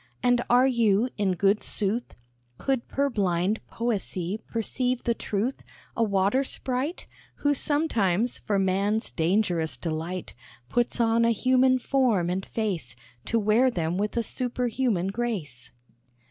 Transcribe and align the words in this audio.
And 0.23 0.43
are 0.49 0.65
you, 0.65 1.09
in 1.15 1.33
good 1.33 1.61
sooth, 1.63 2.15
Could 2.57 2.87
purblind 2.87 3.59
poesy 3.67 4.39
perceive 4.47 5.03
the 5.03 5.13
truth, 5.13 5.63
A 5.95 6.01
water 6.01 6.43
sprite, 6.43 7.05
Who 7.35 7.53
sometimes, 7.53 8.39
for 8.39 8.57
man's 8.57 9.11
dangerous 9.11 9.77
delight, 9.77 10.33
Puts 10.69 10.99
on 10.99 11.23
a 11.23 11.29
human 11.29 11.77
form 11.77 12.31
and 12.31 12.43
face, 12.43 12.95
To 13.25 13.37
wear 13.37 13.69
them 13.69 13.99
with 13.99 14.17
a 14.17 14.23
superhuman 14.23 15.09
grace? 15.09 15.71